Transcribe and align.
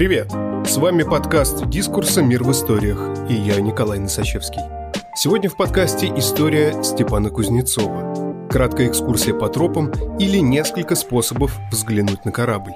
Привет! 0.00 0.30
С 0.66 0.78
вами 0.78 1.02
подкаст 1.02 1.68
«Дискурса. 1.68 2.22
Мир 2.22 2.42
в 2.42 2.50
историях» 2.52 3.28
и 3.28 3.34
я, 3.34 3.60
Николай 3.60 3.98
Носачевский. 3.98 4.62
Сегодня 5.14 5.50
в 5.50 5.58
подкасте 5.58 6.06
история 6.16 6.82
Степана 6.82 7.28
Кузнецова. 7.28 8.48
Краткая 8.48 8.88
экскурсия 8.88 9.34
по 9.34 9.50
тропам 9.50 9.92
или 10.18 10.38
несколько 10.38 10.94
способов 10.94 11.54
взглянуть 11.70 12.24
на 12.24 12.32
корабль. 12.32 12.72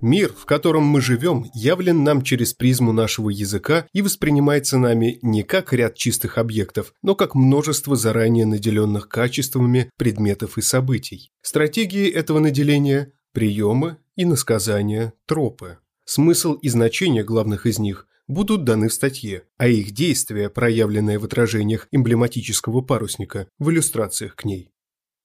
Мир, 0.00 0.32
в 0.32 0.46
котором 0.46 0.84
мы 0.84 1.02
живем, 1.02 1.44
явлен 1.52 2.02
нам 2.02 2.22
через 2.22 2.54
призму 2.54 2.92
нашего 2.92 3.28
языка 3.28 3.86
и 3.92 4.00
воспринимается 4.00 4.78
нами 4.78 5.18
не 5.20 5.42
как 5.42 5.74
ряд 5.74 5.96
чистых 5.96 6.38
объектов, 6.38 6.94
но 7.02 7.14
как 7.14 7.34
множество 7.34 7.94
заранее 7.94 8.46
наделенных 8.46 9.10
качествами 9.10 9.90
предметов 9.98 10.56
и 10.56 10.62
событий. 10.62 11.30
Стратегии 11.42 12.08
этого 12.08 12.38
наделения– 12.38 13.12
приемы, 13.34 13.98
иносказания, 14.22 15.12
тропы. 15.26 15.78
Смысл 16.04 16.54
и 16.54 16.68
значение 16.68 17.24
главных 17.24 17.66
из 17.66 17.78
них 17.78 18.06
будут 18.28 18.64
даны 18.64 18.88
в 18.88 18.92
статье, 18.92 19.44
а 19.58 19.68
их 19.68 19.92
действия, 19.92 20.48
проявленные 20.50 21.18
в 21.18 21.24
отражениях 21.24 21.88
эмблематического 21.90 22.80
парусника, 22.80 23.48
в 23.58 23.70
иллюстрациях 23.70 24.36
к 24.36 24.44
ней. 24.44 24.70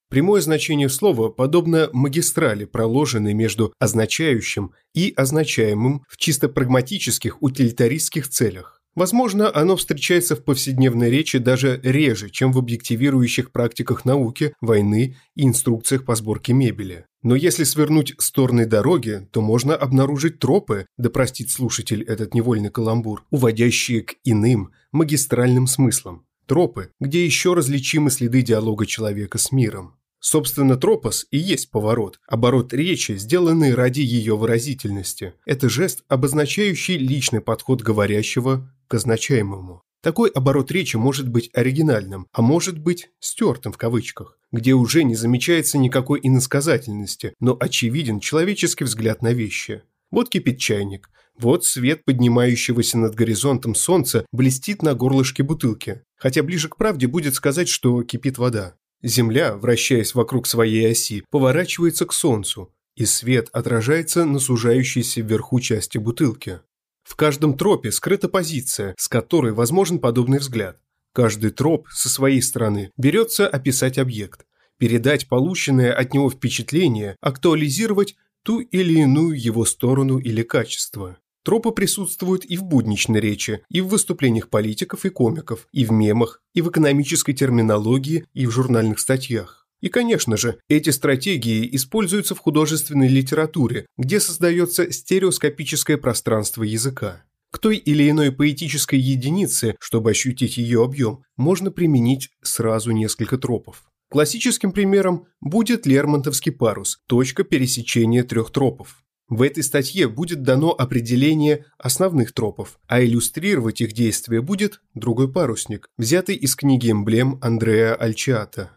Прямое 0.09 0.41
значение 0.41 0.87
слова 0.89 1.29
подобно 1.29 1.89
магистрали, 1.91 2.65
проложенной 2.65 3.33
между 3.33 3.73
означающим 3.79 4.73
и 4.93 5.13
означаемым 5.15 6.03
в 6.07 6.17
чисто 6.17 6.47
прагматических 6.47 7.41
утилитаристских 7.41 8.27
целях. 8.29 8.81
Возможно, 8.95 9.51
оно 9.53 9.75
встречается 9.75 10.37
в 10.37 10.43
повседневной 10.45 11.09
речи 11.09 11.37
даже 11.37 11.81
реже, 11.83 12.29
чем 12.29 12.53
в 12.53 12.57
объективирующих 12.57 13.51
практиках 13.51 14.05
науки, 14.05 14.53
войны 14.61 15.17
и 15.35 15.43
инструкциях 15.43 16.05
по 16.05 16.15
сборке 16.15 16.53
мебели. 16.53 17.05
Но 17.25 17.35
если 17.35 17.63
свернуть 17.63 18.13
стороны 18.19 18.67
дороги, 18.67 19.27
то 19.31 19.41
можно 19.41 19.75
обнаружить 19.75 20.37
тропы, 20.37 20.85
да 20.95 21.09
простит 21.09 21.49
слушатель 21.49 22.03
этот 22.03 22.35
невольный 22.35 22.69
каламбур, 22.69 23.25
уводящие 23.31 24.03
к 24.03 24.13
иным, 24.23 24.69
магистральным 24.91 25.65
смыслам. 25.65 26.27
Тропы, 26.45 26.91
где 26.99 27.25
еще 27.25 27.55
различимы 27.55 28.11
следы 28.11 28.43
диалога 28.43 28.85
человека 28.85 29.39
с 29.39 29.51
миром. 29.51 29.95
Собственно, 30.19 30.77
тропос 30.77 31.25
и 31.31 31.39
есть 31.39 31.71
поворот, 31.71 32.19
оборот 32.27 32.73
речи, 32.73 33.13
сделанный 33.17 33.73
ради 33.73 34.01
ее 34.01 34.37
выразительности. 34.37 35.33
Это 35.47 35.67
жест, 35.67 36.03
обозначающий 36.07 36.97
личный 36.97 37.41
подход 37.41 37.81
говорящего 37.81 38.71
к 38.87 38.93
означаемому. 38.93 39.81
Такой 40.05 40.29
оборот 40.29 40.71
речи 40.71 40.97
может 40.97 41.27
быть 41.27 41.49
оригинальным, 41.55 42.27
а 42.31 42.43
может 42.43 42.77
быть 42.77 43.09
стертым 43.19 43.71
в 43.71 43.77
кавычках, 43.79 44.37
где 44.51 44.73
уже 44.73 45.03
не 45.03 45.15
замечается 45.15 45.79
никакой 45.79 46.19
иносказательности, 46.21 47.33
но 47.39 47.57
очевиден 47.59 48.19
человеческий 48.19 48.83
взгляд 48.83 49.23
на 49.23 49.33
вещи. 49.33 49.81
Вот 50.11 50.29
кипит 50.29 50.59
чайник, 50.59 51.09
вот 51.39 51.65
свет 51.65 52.05
поднимающегося 52.05 52.99
над 52.99 53.15
горизонтом 53.15 53.73
солнца 53.73 54.27
блестит 54.31 54.83
на 54.83 54.93
горлышке 54.93 55.41
бутылки, 55.41 56.03
хотя 56.17 56.43
ближе 56.43 56.69
к 56.69 56.77
правде 56.77 57.07
будет 57.07 57.33
сказать, 57.33 57.67
что 57.67 58.03
кипит 58.03 58.37
вода. 58.37 58.75
Земля, 59.01 59.55
вращаясь 59.55 60.13
вокруг 60.13 60.45
своей 60.45 60.91
оси, 60.91 61.25
поворачивается 61.31 62.05
к 62.05 62.13
солнцу, 62.13 62.71
и 62.95 63.05
свет 63.05 63.49
отражается 63.53 64.25
на 64.25 64.37
сужающейся 64.37 65.21
вверху 65.21 65.59
части 65.59 65.97
бутылки. 65.97 66.59
В 67.05 67.15
каждом 67.15 67.55
тропе 67.55 67.91
скрыта 67.91 68.27
позиция, 68.27 68.95
с 68.97 69.07
которой 69.07 69.53
возможен 69.53 69.99
подобный 69.99 70.39
взгляд. 70.39 70.79
Каждый 71.13 71.51
троп 71.51 71.87
со 71.89 72.09
своей 72.09 72.41
стороны 72.41 72.91
берется 72.97 73.47
описать 73.47 73.97
объект, 73.99 74.45
передать 74.79 75.29
полученное 75.29 75.93
от 75.93 76.13
него 76.13 76.29
впечатление, 76.29 77.15
актуализировать 77.21 78.15
ту 78.43 78.59
или 78.59 78.99
иную 78.99 79.39
его 79.39 79.65
сторону 79.65 80.17
или 80.17 80.41
качество. 80.41 81.17
Тропы 81.43 81.71
присутствуют 81.71 82.43
и 82.43 82.57
в 82.57 82.63
будничной 82.63 83.19
речи, 83.19 83.61
и 83.69 83.79
в 83.79 83.87
выступлениях 83.87 84.49
политиков 84.49 85.05
и 85.05 85.09
комиков, 85.09 85.67
и 85.71 85.85
в 85.85 85.91
мемах, 85.91 86.41
и 86.55 86.61
в 86.63 86.69
экономической 86.69 87.33
терминологии, 87.33 88.25
и 88.33 88.47
в 88.47 88.51
журнальных 88.51 88.99
статьях. 88.99 89.64
И, 89.85 89.89
конечно 89.89 90.35
же, 90.35 90.57
эти 90.67 90.89
стратегии 90.89 91.69
используются 91.75 92.33
в 92.33 92.39
художественной 92.39 93.07
литературе, 93.07 93.85
где 93.97 94.19
создается 94.19 94.91
стереоскопическое 94.91 95.97
пространство 95.97 96.63
языка. 96.63 97.23
К 97.51 97.59
той 97.59 97.77
или 97.77 98.09
иной 98.09 98.31
поэтической 98.31 98.97
единице, 98.97 99.75
чтобы 99.79 100.09
ощутить 100.09 100.57
ее 100.57 100.83
объем, 100.83 101.21
можно 101.37 101.69
применить 101.69 102.31
сразу 102.41 102.93
несколько 102.93 103.37
тропов. 103.37 103.83
Классическим 104.09 104.71
примером 104.71 105.27
будет 105.39 105.85
Лермонтовский 105.85 106.51
парус, 106.51 106.97
точка 107.05 107.43
пересечения 107.43 108.23
трех 108.23 108.49
тропов. 108.49 109.03
В 109.29 109.43
этой 109.43 109.61
статье 109.61 110.07
будет 110.07 110.41
дано 110.41 110.71
определение 110.71 111.65
основных 111.77 112.33
тропов, 112.33 112.79
а 112.87 113.03
иллюстрировать 113.03 113.81
их 113.81 113.93
действие 113.93 114.41
будет 114.41 114.81
другой 114.95 115.31
парусник, 115.31 115.89
взятый 115.95 116.35
из 116.37 116.55
книги 116.55 116.89
«Эмблем» 116.89 117.37
Андреа 117.43 117.93
Альчиата. 117.93 118.71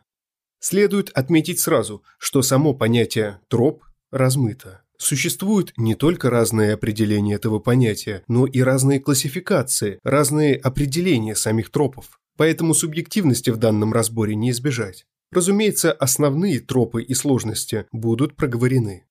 Следует 0.61 1.11
отметить 1.11 1.61
сразу, 1.61 2.03
что 2.19 2.43
само 2.43 2.75
понятие 2.75 3.41
«троп» 3.49 3.85
размыто. 4.11 4.83
Существуют 4.99 5.73
не 5.77 5.95
только 5.95 6.29
разные 6.29 6.73
определения 6.73 7.35
этого 7.35 7.61
понятия, 7.61 8.25
но 8.27 8.47
и 8.47 8.61
разные 8.61 8.99
классификации, 8.99 10.01
разные 10.03 10.57
определения 10.57 11.37
самих 11.37 11.71
тропов. 11.71 12.19
Поэтому 12.37 12.75
субъективности 12.75 13.51
в 13.51 13.57
данном 13.59 13.93
разборе 13.93 14.35
не 14.35 14.51
избежать. 14.51 15.07
Разумеется, 15.31 15.93
основные 15.93 16.59
тропы 16.59 17.03
и 17.03 17.15
сложности 17.15 17.87
будут 17.93 18.35
проговорены. 18.35 19.05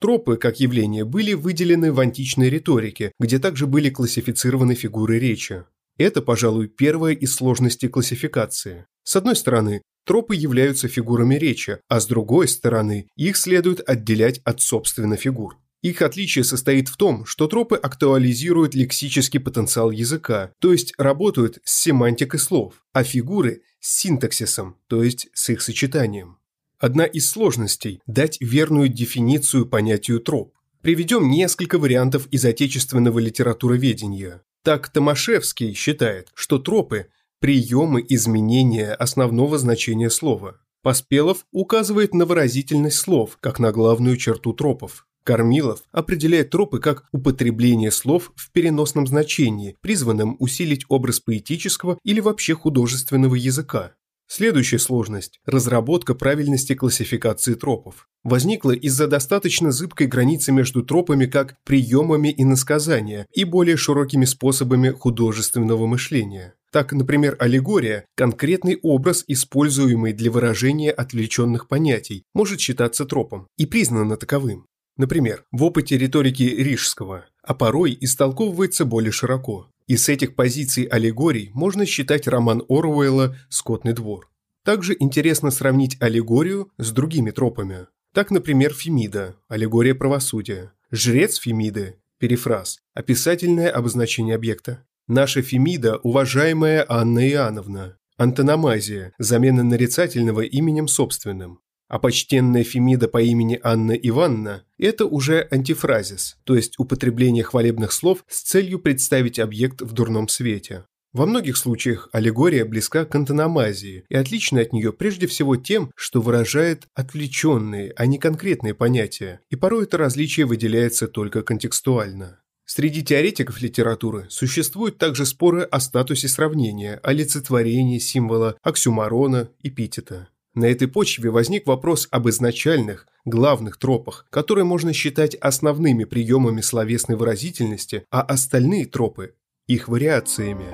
Тропы, 0.00 0.36
как 0.36 0.60
явление, 0.60 1.04
были 1.04 1.34
выделены 1.34 1.92
в 1.92 2.00
античной 2.00 2.50
риторике, 2.50 3.12
где 3.18 3.38
также 3.38 3.66
были 3.66 3.90
классифицированы 3.90 4.74
фигуры 4.74 5.18
речи. 5.18 5.64
Это, 5.98 6.22
пожалуй, 6.22 6.68
первая 6.68 7.14
из 7.14 7.34
сложностей 7.34 7.88
классификации. 7.88 8.86
С 9.02 9.16
одной 9.16 9.36
стороны, 9.36 9.82
Тропы 10.04 10.34
являются 10.34 10.88
фигурами 10.88 11.36
речи, 11.36 11.78
а 11.88 12.00
с 12.00 12.06
другой 12.06 12.48
стороны, 12.48 13.08
их 13.16 13.36
следует 13.36 13.88
отделять 13.88 14.40
от 14.44 14.60
собственно 14.60 15.16
фигур. 15.16 15.56
Их 15.82 16.02
отличие 16.02 16.44
состоит 16.44 16.88
в 16.88 16.96
том, 16.96 17.24
что 17.24 17.46
тропы 17.46 17.76
актуализируют 17.76 18.74
лексический 18.74 19.40
потенциал 19.40 19.90
языка, 19.90 20.52
то 20.58 20.72
есть 20.72 20.92
работают 20.98 21.58
с 21.64 21.82
семантикой 21.82 22.40
слов, 22.40 22.84
а 22.92 23.02
фигуры– 23.02 23.62
с 23.80 24.00
синтаксисом, 24.00 24.76
то 24.88 25.02
есть 25.02 25.28
с 25.32 25.48
их 25.48 25.62
сочетанием. 25.62 26.38
Одна 26.78 27.04
из 27.04 27.30
сложностей– 27.30 28.00
дать 28.06 28.36
верную 28.40 28.88
дефиницию 28.88 29.64
понятию 29.64 30.20
троп. 30.20 30.54
Приведем 30.82 31.30
несколько 31.30 31.78
вариантов 31.78 32.26
из 32.32 32.44
отечественного 32.44 33.20
литературоведения. 33.20 34.42
Так 34.62 34.90
Томашевский 34.90 35.72
считает, 35.72 36.28
что 36.34 36.58
тропы 36.58 37.06
приемы 37.40 38.04
изменения 38.06 38.92
основного 38.92 39.56
значения 39.56 40.10
слова. 40.10 40.60
Поспелов 40.82 41.46
указывает 41.52 42.12
на 42.12 42.26
выразительность 42.26 42.98
слов, 42.98 43.38
как 43.40 43.58
на 43.58 43.72
главную 43.72 44.18
черту 44.18 44.52
тропов. 44.52 45.06
Кормилов 45.24 45.82
определяет 45.90 46.50
тропы 46.50 46.80
как 46.80 47.04
употребление 47.12 47.90
слов 47.90 48.32
в 48.36 48.50
переносном 48.52 49.06
значении, 49.06 49.76
призванном 49.80 50.36
усилить 50.38 50.84
образ 50.88 51.20
поэтического 51.20 51.98
или 52.04 52.20
вообще 52.20 52.54
художественного 52.54 53.34
языка. 53.34 53.94
Следующая 54.32 54.78
сложность– 54.78 55.40
разработка 55.44 56.14
правильности 56.14 56.76
классификации 56.76 57.54
тропов. 57.54 58.06
Возникла 58.22 58.70
из-за 58.70 59.08
достаточно 59.08 59.72
зыбкой 59.72 60.06
границы 60.06 60.52
между 60.52 60.84
тропами 60.84 61.26
как 61.26 61.56
приемами 61.64 62.32
иносказания 62.38 63.26
и 63.32 63.42
более 63.42 63.76
широкими 63.76 64.24
способами 64.24 64.90
художественного 64.90 65.84
мышления. 65.88 66.54
Так, 66.70 66.92
например, 66.92 67.34
аллегория– 67.40 68.06
конкретный 68.14 68.78
образ, 68.80 69.24
используемый 69.26 70.12
для 70.12 70.30
выражения 70.30 70.92
отвлеченных 70.92 71.66
понятий, 71.66 72.22
может 72.32 72.60
считаться 72.60 73.06
тропом 73.06 73.48
и 73.56 73.66
признано 73.66 74.16
таковым. 74.16 74.66
Например, 74.96 75.42
в 75.50 75.64
опыте 75.64 75.98
риторики 75.98 76.44
Рижского, 76.44 77.24
а 77.42 77.54
порой 77.54 77.98
истолковывается 78.00 78.84
более 78.84 79.10
широко. 79.10 79.66
И 79.90 79.96
с 79.96 80.08
этих 80.08 80.36
позиций 80.36 80.84
аллегорий 80.84 81.50
можно 81.52 81.84
считать 81.84 82.28
роман 82.28 82.62
Оруэлла 82.68 83.36
«Скотный 83.48 83.92
двор». 83.92 84.30
Также 84.62 84.94
интересно 84.96 85.50
сравнить 85.50 85.96
аллегорию 86.00 86.70
с 86.78 86.92
другими 86.92 87.32
тропами. 87.32 87.88
Так, 88.14 88.30
например, 88.30 88.72
Фемида– 88.72 89.34
аллегория 89.48 89.96
правосудия, 89.96 90.72
жрец 90.92 91.40
Фемиды– 91.40 91.96
перефраз, 92.18 92.78
описательное 92.94 93.68
обозначение 93.68 94.36
объекта, 94.36 94.84
Наша 95.08 95.42
Фемида, 95.42 95.96
уважаемая 95.96 96.86
Анна 96.88 97.28
Иоанновна. 97.28 97.98
Антономазия, 98.16 99.12
замена 99.18 99.64
нарицательного 99.64 100.42
именем 100.42 100.86
собственным. 100.86 101.58
А 101.90 101.98
почтенная 101.98 102.62
Фемида 102.62 103.08
по 103.08 103.20
имени 103.20 103.58
Анна 103.64 103.90
Ивановна– 103.92 104.62
это 104.78 105.06
уже 105.06 105.48
антифразис, 105.50 106.38
то 106.44 106.54
есть 106.54 106.78
употребление 106.78 107.42
хвалебных 107.42 107.90
слов 107.90 108.24
с 108.28 108.42
целью 108.42 108.78
представить 108.78 109.40
объект 109.40 109.82
в 109.82 109.92
дурном 109.92 110.28
свете. 110.28 110.84
Во 111.12 111.26
многих 111.26 111.56
случаях 111.56 112.08
аллегория 112.12 112.64
близка 112.64 113.04
к 113.04 113.16
антономазии 113.16 114.04
и 114.08 114.14
отлична 114.14 114.60
от 114.60 114.72
нее 114.72 114.92
прежде 114.92 115.26
всего 115.26 115.56
тем, 115.56 115.90
что 115.96 116.20
выражает 116.20 116.86
отвлеченные, 116.94 117.92
а 117.96 118.06
не 118.06 118.18
конкретные 118.18 118.72
понятия, 118.72 119.40
и 119.50 119.56
порой 119.56 119.82
это 119.82 119.98
различие 119.98 120.46
выделяется 120.46 121.08
только 121.08 121.42
контекстуально. 121.42 122.38
Среди 122.66 123.02
теоретиков 123.02 123.60
литературы 123.60 124.26
существуют 124.30 124.98
также 124.98 125.26
споры 125.26 125.62
о 125.62 125.80
статусе 125.80 126.28
сравнения, 126.28 127.00
олицетворении 127.02 127.98
символа, 127.98 128.56
оксюмарона, 128.62 129.50
эпитета. 129.64 130.28
На 130.54 130.64
этой 130.64 130.88
почве 130.88 131.30
возник 131.30 131.68
вопрос 131.68 132.08
об 132.10 132.28
изначальных, 132.28 133.06
главных 133.24 133.76
тропах, 133.76 134.26
которые 134.30 134.64
можно 134.64 134.92
считать 134.92 135.36
основными 135.36 136.02
приемами 136.02 136.60
словесной 136.60 137.16
выразительности, 137.16 138.04
а 138.10 138.22
остальные 138.22 138.86
тропы– 138.86 139.34
их 139.68 139.86
вариациями. 139.86 140.66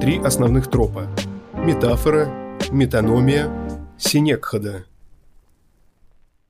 Три 0.00 0.18
основных 0.18 0.68
тропа– 0.68 1.08
метафора, 1.54 2.58
метаномия, 2.72 3.48
синекхада. 3.96 4.86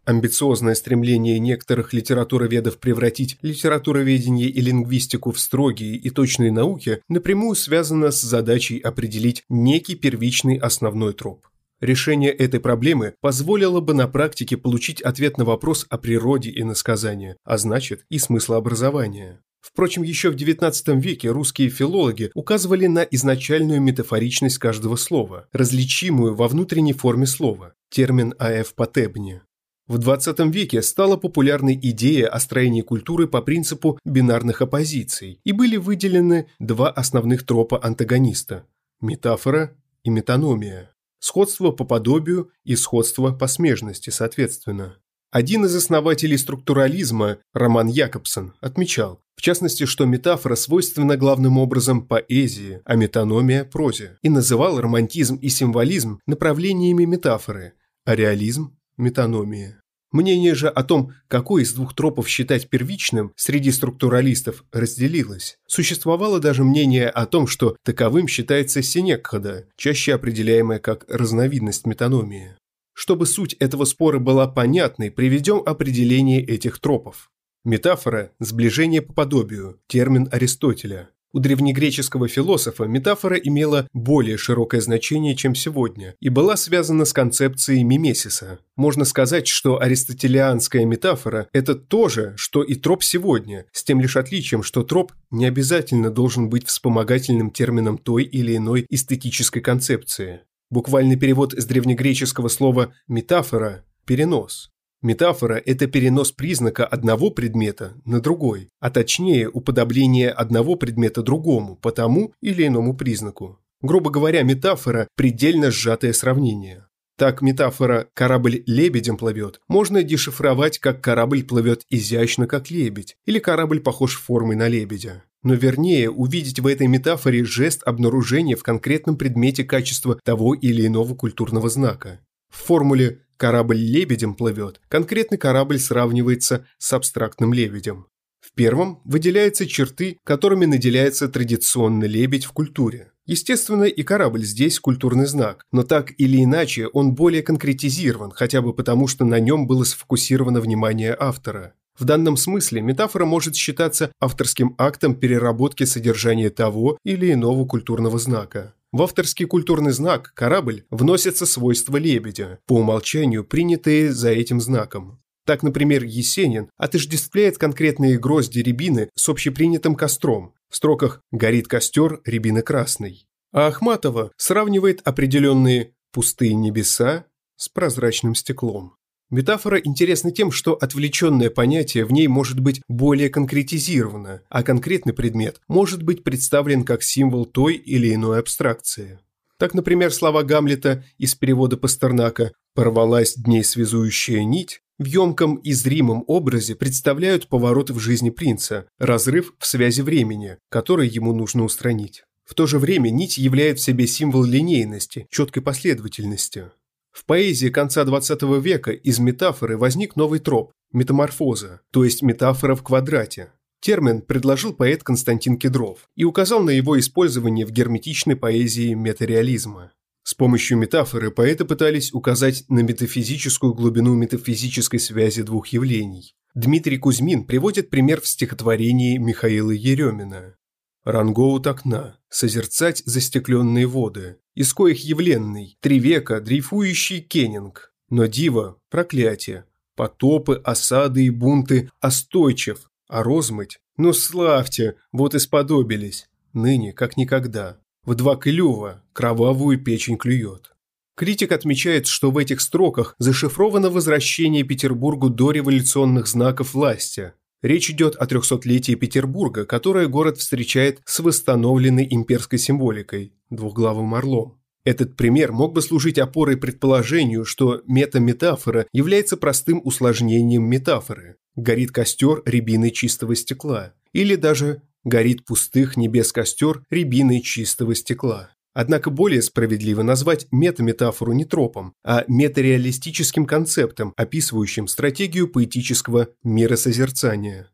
Амбициозное 0.06 0.74
стремление 0.74 1.38
некоторых 1.38 1.92
литературоведов 1.92 2.78
превратить 2.78 3.36
литературоведение 3.42 4.48
и 4.48 4.60
лингвистику 4.62 5.30
в 5.30 5.38
строгие 5.38 5.96
и 5.96 6.08
точные 6.08 6.50
науки 6.50 7.02
напрямую 7.08 7.54
связано 7.54 8.10
с 8.10 8.22
задачей 8.22 8.78
определить 8.78 9.44
некий 9.50 9.94
первичный 9.94 10.56
основной 10.56 11.12
троп. 11.12 11.49
Решение 11.80 12.30
этой 12.30 12.60
проблемы 12.60 13.14
позволило 13.20 13.80
бы 13.80 13.94
на 13.94 14.06
практике 14.06 14.58
получить 14.58 15.00
ответ 15.00 15.38
на 15.38 15.46
вопрос 15.46 15.86
о 15.88 15.96
природе 15.96 16.52
иносказания, 16.54 17.36
а 17.44 17.56
значит 17.56 18.04
и 18.10 18.18
смыслообразования. 18.18 19.40
Впрочем, 19.60 20.02
еще 20.02 20.30
в 20.30 20.36
XIX 20.36 21.00
веке 21.00 21.30
русские 21.30 21.70
филологи 21.70 22.30
указывали 22.34 22.86
на 22.86 23.02
изначальную 23.02 23.80
метафоричность 23.80 24.58
каждого 24.58 24.96
слова, 24.96 25.48
различимую 25.52 26.34
во 26.34 26.48
внутренней 26.48 26.92
форме 26.92 27.26
слова, 27.26 27.74
термин 27.90 28.34
«аэф 28.38 28.74
потебни». 28.74 29.40
В 29.86 29.98
XX 29.98 30.50
веке 30.52 30.82
стала 30.82 31.16
популярной 31.16 31.74
идея 31.74 32.28
о 32.28 32.40
строении 32.40 32.82
культуры 32.82 33.26
по 33.26 33.42
принципу 33.42 33.98
бинарных 34.04 34.62
оппозиций, 34.62 35.40
и 35.44 35.52
были 35.52 35.76
выделены 35.76 36.46
два 36.58 36.90
основных 36.90 37.44
тропа 37.44 37.80
антагониста– 37.82 38.66
метафора 39.00 39.76
и 40.04 40.10
метаномия. 40.10 40.89
Сходство 41.20 41.70
по 41.70 41.84
подобию 41.84 42.50
и 42.64 42.74
сходство 42.76 43.30
по 43.30 43.46
смежности, 43.46 44.10
соответственно. 44.10 44.96
Один 45.30 45.64
из 45.64 45.76
основателей 45.76 46.36
структурализма, 46.36 47.38
Роман 47.52 47.86
Якобсон, 47.86 48.54
отмечал, 48.60 49.22
в 49.36 49.42
частности, 49.42 49.86
что 49.86 50.04
метафора 50.04 50.56
свойственна 50.56 51.16
главным 51.16 51.58
образом 51.58 52.06
поэзии, 52.06 52.80
а 52.84 52.96
метаномия– 52.96 53.64
прозе, 53.72 54.18
и 54.22 54.28
называл 54.28 54.80
романтизм 54.80 55.36
и 55.36 55.48
символизм 55.48 56.18
направлениями 56.26 57.04
метафоры, 57.04 57.74
а 58.04 58.16
реализм– 58.16 58.76
метаномия. 58.96 59.80
Мнение 60.12 60.56
же 60.56 60.68
о 60.68 60.82
том, 60.82 61.12
какой 61.28 61.62
из 61.62 61.72
двух 61.72 61.94
тропов 61.94 62.28
считать 62.28 62.68
первичным, 62.68 63.32
среди 63.36 63.70
структуралистов 63.70 64.64
разделилось. 64.72 65.56
Существовало 65.68 66.40
даже 66.40 66.64
мнение 66.64 67.08
о 67.08 67.26
том, 67.26 67.46
что 67.46 67.76
таковым 67.84 68.26
считается 68.26 68.82
синекхада, 68.82 69.66
чаще 69.76 70.14
определяемая 70.14 70.80
как 70.80 71.04
разновидность 71.08 71.86
метаномии. 71.86 72.56
Чтобы 72.92 73.26
суть 73.26 73.54
этого 73.54 73.84
спора 73.84 74.18
была 74.18 74.48
понятной, 74.48 75.12
приведем 75.12 75.62
определение 75.64 76.44
этих 76.44 76.80
тропов. 76.80 77.30
Метафора– 77.64 78.32
сближение 78.40 79.02
по 79.02 79.12
подобию, 79.12 79.80
термин 79.86 80.28
Аристотеля. 80.32 81.10
У 81.32 81.38
древнегреческого 81.38 82.26
философа 82.26 82.84
метафора 82.84 83.36
имела 83.36 83.86
более 83.92 84.36
широкое 84.36 84.80
значение, 84.80 85.36
чем 85.36 85.54
сегодня, 85.54 86.16
и 86.18 86.28
была 86.28 86.56
связана 86.56 87.04
с 87.04 87.12
концепцией 87.12 87.84
мимесиса. 87.84 88.58
Можно 88.76 89.04
сказать, 89.04 89.46
что 89.46 89.80
аристотелианская 89.80 90.84
метафора– 90.84 91.48
это 91.52 91.76
то 91.76 92.08
же, 92.08 92.34
что 92.36 92.64
и 92.64 92.74
троп 92.74 93.04
сегодня, 93.04 93.66
с 93.72 93.84
тем 93.84 94.00
лишь 94.00 94.16
отличием, 94.16 94.64
что 94.64 94.82
троп 94.82 95.12
не 95.30 95.46
обязательно 95.46 96.10
должен 96.10 96.48
быть 96.48 96.66
вспомогательным 96.66 97.52
термином 97.52 97.96
той 97.96 98.24
или 98.24 98.56
иной 98.56 98.86
эстетической 98.88 99.60
концепции. 99.60 100.40
Буквальный 100.68 101.16
перевод 101.16 101.52
с 101.52 101.64
древнегреческого 101.64 102.48
слова 102.48 102.92
«метафора»– 103.06 103.84
«перенос». 104.04 104.70
Метафора– 105.02 105.54
это 105.64 105.86
перенос 105.86 106.30
признака 106.30 106.84
одного 106.84 107.30
предмета 107.30 107.94
на 108.04 108.20
другой, 108.20 108.68
а 108.80 108.90
точнее 108.90 109.48
уподобление 109.48 110.30
одного 110.30 110.76
предмета 110.76 111.22
другому 111.22 111.76
по 111.76 111.90
тому 111.90 112.34
или 112.42 112.66
иному 112.66 112.94
признаку. 112.94 113.58
Грубо 113.80 114.10
говоря, 114.10 114.42
метафора– 114.42 115.08
предельно 115.16 115.70
сжатое 115.70 116.12
сравнение. 116.12 116.86
Так 117.16 117.40
метафора 117.40 118.08
«корабль 118.12 118.62
лебедем 118.66 119.16
плывет» 119.16 119.60
можно 119.68 120.02
дешифровать 120.02 120.78
как 120.78 121.02
«корабль 121.02 121.44
плывет 121.44 121.82
изящно, 121.88 122.46
как 122.46 122.70
лебедь» 122.70 123.16
или 123.24 123.38
«корабль 123.38 123.80
похож 123.80 124.18
формой 124.18 124.56
на 124.56 124.68
лебедя». 124.68 125.24
Но 125.42 125.54
вернее 125.54 126.10
увидеть 126.10 126.60
в 126.60 126.66
этой 126.66 126.86
метафоре 126.86 127.44
жест 127.44 127.82
обнаружения 127.84 128.56
в 128.56 128.62
конкретном 128.62 129.16
предмете 129.16 129.64
качества 129.64 130.18
того 130.22 130.54
или 130.54 130.86
иного 130.86 131.14
культурного 131.14 131.70
знака. 131.70 132.20
В 132.50 132.62
формуле 132.64 133.22
«корабль 133.36 133.78
лебедем 133.78 134.34
плывет» 134.34 134.80
конкретный 134.88 135.38
корабль 135.38 135.78
сравнивается 135.78 136.66
с 136.78 136.92
абстрактным 136.92 137.52
лебедем. 137.52 138.06
В 138.40 138.52
первом 138.52 139.00
выделяются 139.04 139.66
черты, 139.66 140.18
которыми 140.24 140.64
наделяется 140.64 141.28
традиционный 141.28 142.08
лебедь 142.08 142.44
в 142.44 142.52
культуре. 142.52 143.12
Естественно, 143.26 143.84
и 143.84 144.02
корабль 144.02 144.44
здесь 144.44 144.80
культурный 144.80 145.26
знак, 145.26 145.64
но 145.70 145.84
так 145.84 146.12
или 146.18 146.42
иначе 146.42 146.88
он 146.88 147.14
более 147.14 147.42
конкретизирован, 147.42 148.32
хотя 148.32 148.60
бы 148.60 148.74
потому, 148.74 149.06
что 149.06 149.24
на 149.24 149.38
нем 149.38 149.68
было 149.68 149.84
сфокусировано 149.84 150.60
внимание 150.60 151.16
автора. 151.18 151.74
В 151.96 152.04
данном 152.04 152.36
смысле 152.36 152.80
метафора 152.80 153.26
может 153.26 153.54
считаться 153.54 154.10
авторским 154.18 154.74
актом 154.78 155.14
переработки 155.14 155.84
содержания 155.84 156.50
того 156.50 156.98
или 157.04 157.32
иного 157.32 157.66
культурного 157.66 158.18
знака. 158.18 158.74
В 158.92 159.02
авторский 159.02 159.46
культурный 159.46 159.92
знак 159.92 160.32
«корабль» 160.34 160.84
вносятся 160.90 161.46
свойства 161.46 161.96
лебедя, 161.96 162.58
по 162.66 162.74
умолчанию 162.74 163.44
принятые 163.44 164.12
за 164.12 164.30
этим 164.30 164.60
знаком. 164.60 165.20
Так, 165.46 165.62
например, 165.62 166.02
Есенин 166.02 166.70
отождествляет 166.76 167.56
конкретные 167.56 168.18
грозди 168.18 168.58
рябины 168.58 169.08
с 169.14 169.28
общепринятым 169.28 169.94
костром. 169.94 170.54
В 170.68 170.76
строках 170.76 171.22
«горит 171.30 171.68
костер 171.68 172.20
рябины 172.24 172.62
красной». 172.62 173.26
А 173.52 173.68
Ахматова 173.68 174.32
сравнивает 174.36 175.00
определенные 175.04 175.94
«пустые 176.12 176.54
небеса» 176.54 177.26
с 177.56 177.68
прозрачным 177.68 178.34
стеклом. 178.34 178.94
Метафора 179.30 179.78
интересна 179.78 180.32
тем, 180.32 180.50
что 180.50 180.74
отвлеченное 180.74 181.50
понятие 181.50 182.04
в 182.04 182.12
ней 182.12 182.26
может 182.26 182.58
быть 182.58 182.82
более 182.88 183.28
конкретизировано, 183.28 184.42
а 184.48 184.64
конкретный 184.64 185.12
предмет 185.12 185.60
может 185.68 186.02
быть 186.02 186.24
представлен 186.24 186.82
как 186.82 187.04
символ 187.04 187.46
той 187.46 187.74
или 187.74 188.12
иной 188.12 188.40
абстракции. 188.40 189.20
Так, 189.56 189.74
например, 189.74 190.12
слова 190.12 190.42
Гамлета 190.42 191.04
из 191.18 191.36
перевода 191.36 191.76
Пастернака 191.76 192.52
«порвалась 192.74 193.34
дней 193.34 193.62
связующая 193.62 194.42
нить» 194.42 194.80
в 194.98 195.04
емком 195.04 195.56
и 195.56 195.72
зримом 195.72 196.24
образе 196.26 196.74
представляют 196.74 197.46
поворот 197.48 197.90
в 197.90 197.98
жизни 197.98 198.30
принца, 198.30 198.86
разрыв 198.98 199.54
в 199.58 199.66
связи 199.66 200.02
времени, 200.02 200.58
который 200.68 201.08
ему 201.08 201.32
нужно 201.32 201.64
устранить. 201.64 202.24
В 202.44 202.54
то 202.54 202.66
же 202.66 202.78
время 202.78 203.10
нить 203.10 203.38
являет 203.38 203.78
в 203.78 203.82
себе 203.82 204.06
символ 204.06 204.44
линейности, 204.44 205.26
четкой 205.30 205.62
последовательности. 205.62 206.70
В 207.12 207.24
поэзии 207.24 207.68
конца 207.68 208.04
XX 208.04 208.60
века 208.60 208.92
из 208.92 209.18
метафоры 209.18 209.76
возник 209.76 210.16
новый 210.16 210.40
троп– 210.40 210.72
метаморфоза, 210.92 211.80
то 211.90 212.04
есть 212.04 212.22
метафора 212.22 212.74
в 212.74 212.82
квадрате. 212.82 213.52
Термин 213.80 214.20
предложил 214.20 214.74
поэт 214.74 215.02
Константин 215.02 215.58
Кедров 215.58 216.08
и 216.14 216.24
указал 216.24 216.62
на 216.62 216.70
его 216.70 216.98
использование 216.98 217.64
в 217.64 217.72
герметичной 217.72 218.36
поэзии 218.36 218.94
метареализма. 218.94 219.92
С 220.22 220.34
помощью 220.34 220.76
метафоры 220.76 221.30
поэты 221.30 221.64
пытались 221.64 222.12
указать 222.12 222.64
на 222.68 222.80
метафизическую 222.80 223.74
глубину 223.74 224.14
метафизической 224.14 225.00
связи 225.00 225.42
двух 225.42 225.68
явлений. 225.68 226.34
Дмитрий 226.54 226.98
Кузьмин 226.98 227.44
приводит 227.44 227.90
пример 227.90 228.20
в 228.20 228.28
стихотворении 228.28 229.16
Михаила 229.16 229.70
Еремина. 229.70 230.56
Рангоут 231.04 231.66
окна, 231.66 232.18
созерцать 232.28 233.02
застекленные 233.06 233.86
воды, 233.86 234.36
из 234.54 234.74
коих 234.74 235.02
явленный, 235.02 235.78
три 235.80 235.98
века 235.98 236.40
дрейфующий 236.40 237.20
кеннинг. 237.20 237.94
Но 238.10 238.26
диво– 238.26 238.76
проклятие, 238.90 239.64
потопы, 239.96 240.60
осады 240.62 241.24
и 241.24 241.30
бунты 241.30 241.90
остойчив, 242.00 242.90
а 243.08 243.22
розмыть– 243.22 243.78
ну 243.96 244.12
славьте, 244.12 244.96
вот 245.12 245.34
и 245.34 245.38
сподобились, 245.38 246.28
ныне 246.52 246.92
как 246.92 247.16
никогда. 247.16 247.78
В 248.04 248.14
два 248.14 248.36
клюва 248.36 249.04
кровавую 249.12 249.82
печень 249.82 250.16
клюет. 250.16 250.72
Критик 251.16 251.52
отмечает, 251.52 252.06
что 252.06 252.30
в 252.30 252.38
этих 252.38 252.62
строках 252.62 253.14
зашифровано 253.18 253.90
возвращение 253.90 254.62
Петербургу 254.62 255.28
до 255.28 255.50
революционных 255.50 256.26
знаков 256.26 256.72
власти, 256.72 257.34
Речь 257.62 257.90
идет 257.90 258.16
о 258.16 258.26
трехсотлетии 258.26 258.94
Петербурга, 258.94 259.66
которое 259.66 260.08
город 260.08 260.38
встречает 260.38 261.00
с 261.04 261.20
восстановленной 261.20 262.06
имперской 262.10 262.58
символикой– 262.58 263.34
двухглавым 263.50 264.14
орлом. 264.14 264.60
Этот 264.84 265.14
пример 265.14 265.52
мог 265.52 265.74
бы 265.74 265.82
служить 265.82 266.18
опорой 266.18 266.56
предположению, 266.56 267.44
что 267.44 267.82
метаметафора 267.86 268.86
является 268.92 269.36
простым 269.36 269.82
усложнением 269.84 270.64
метафоры. 270.64 271.36
Горит 271.54 271.92
костер 271.92 272.42
рябины 272.46 272.90
чистого 272.90 273.36
стекла. 273.36 273.92
Или 274.12 274.36
даже 274.36 274.82
горит 275.04 275.44
пустых 275.44 275.98
небес 275.98 276.32
костер 276.32 276.82
рябины 276.88 277.42
чистого 277.42 277.94
стекла. 277.94 278.50
Однако 278.72 279.10
более 279.10 279.42
справедливо 279.42 280.02
назвать 280.02 280.46
метаметафору 280.52 281.32
не 281.32 281.44
тропом, 281.44 281.94
а 282.04 282.24
метареалистическим 282.28 283.44
концептом, 283.44 284.12
описывающим 284.16 284.86
стратегию 284.86 285.48
поэтического 285.48 286.28
миросозерцания. 286.44 287.70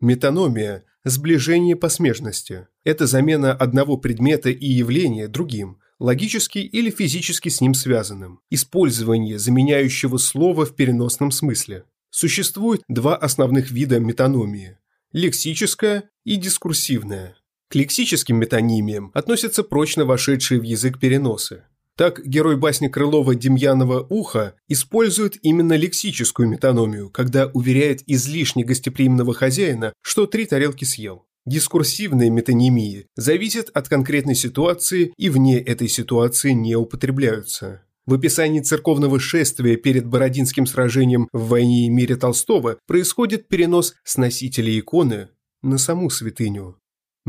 Метаномия– 0.00 0.84
сближение 1.04 1.76
по 1.76 1.88
смежности. 1.88 2.66
Это 2.84 3.06
замена 3.06 3.52
одного 3.52 3.96
предмета 3.96 4.50
и 4.50 4.66
явления 4.66 5.28
другим, 5.28 5.78
логически 5.98 6.58
или 6.58 6.90
физически 6.90 7.48
с 7.48 7.60
ним 7.60 7.72
связанным. 7.72 8.40
Использование 8.50 9.38
заменяющего 9.38 10.16
слова 10.18 10.66
в 10.66 10.74
переносном 10.74 11.30
смысле. 11.30 11.84
Существует 12.10 12.82
два 12.88 13.16
основных 13.16 13.70
вида 13.70 14.00
метаномии– 14.00 14.78
лексическая 15.12 16.10
и 16.24 16.36
дискурсивная. 16.36 17.36
К 17.68 17.74
лексическим 17.74 18.36
метонимиям 18.36 19.10
относятся 19.14 19.64
прочно 19.64 20.04
вошедшие 20.04 20.60
в 20.60 20.62
язык 20.62 21.00
переносы. 21.00 21.64
Так 21.96 22.24
герой 22.24 22.56
басни 22.56 22.88
Крылова 22.88 23.34
Демьянова 23.34 24.06
«Ухо» 24.10 24.54
использует 24.68 25.38
именно 25.42 25.72
лексическую 25.72 26.46
метаномию, 26.46 27.08
когда 27.10 27.46
уверяет 27.46 28.02
излишне 28.06 28.64
гостеприимного 28.64 29.32
хозяина, 29.32 29.94
что 30.02 30.26
три 30.26 30.44
тарелки 30.44 30.84
съел. 30.84 31.26
Дискурсивные 31.46 32.28
метонимии 32.28 33.06
зависят 33.16 33.70
от 33.72 33.88
конкретной 33.88 34.34
ситуации 34.34 35.12
и 35.16 35.30
вне 35.30 35.58
этой 35.58 35.88
ситуации 35.88 36.50
не 36.50 36.76
употребляются. 36.76 37.82
В 38.04 38.14
описании 38.14 38.60
церковного 38.60 39.18
шествия 39.18 39.76
перед 39.76 40.06
Бородинским 40.06 40.66
сражением 40.66 41.28
в 41.32 41.48
«Войне 41.48 41.86
и 41.86 41.88
мире» 41.88 42.16
Толстого 42.16 42.78
происходит 42.86 43.48
перенос 43.48 43.94
с 44.04 44.16
носителя 44.16 44.78
иконы 44.78 45.30
на 45.62 45.78
саму 45.78 46.10
святыню. 46.10 46.78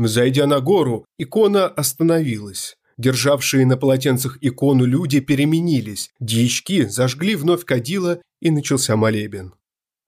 Зайдя 0.06 0.46
на 0.46 0.60
гору, 0.60 1.04
икона 1.18 1.66
остановилась. 1.66 2.76
Державшие 2.98 3.66
на 3.66 3.76
полотенцах 3.76 4.38
икону 4.40 4.84
люди 4.84 5.20
переменились, 5.20 6.10
дьячки 6.20 6.84
зажгли 6.84 7.34
вновь 7.34 7.64
кадила 7.64 8.20
и 8.40 8.50
начался 8.50 8.96
молебен. 8.96 9.54